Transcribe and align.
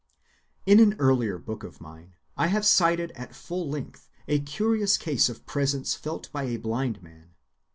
In 0.65 0.79
an 0.79 0.95
earlier 0.97 1.37
book 1.37 1.63
of 1.63 1.79
mine 1.79 2.15
I 2.35 2.47
have 2.47 2.65
cited 2.65 3.11
at 3.11 3.35
full 3.35 3.69
length 3.69 4.09
a 4.27 4.39
curious 4.39 4.97
case 4.97 5.29
of 5.29 5.45
presence 5.45 5.93
felt 5.93 6.31
by 6.31 6.45
a 6.45 6.57
blind 6.57 7.03
man. 7.03 7.35